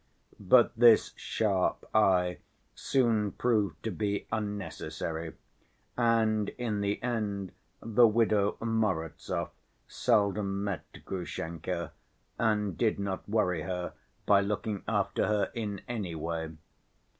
[0.39, 2.39] But this sharp eye
[2.73, 5.35] soon proved to be unnecessary,
[5.95, 7.51] and in the end
[7.83, 9.51] the widow Morozov
[9.87, 11.91] seldom met Grushenka
[12.39, 13.93] and did not worry her
[14.25, 16.49] by looking after her in any way.